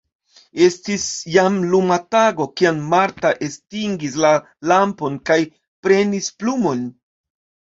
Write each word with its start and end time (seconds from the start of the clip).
Estis 0.67 1.03
jam 1.33 1.59
luma 1.73 1.97
tago, 2.15 2.47
kiam 2.61 2.81
Marta 2.95 3.33
estingis 3.49 4.17
la 4.25 4.33
lampon 4.73 5.21
kaj 5.31 5.39
prenis 5.85 6.33
plumon. 6.41 6.83